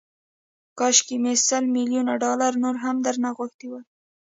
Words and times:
کاشکي 0.79 1.17
مې 1.23 1.33
سل 1.47 1.63
ميليونه 1.75 2.13
ډالر 2.23 2.51
نور 2.63 2.75
هم 2.83 2.95
درنه 3.05 3.29
غوښتي 3.37 3.67
وای. 3.69 3.83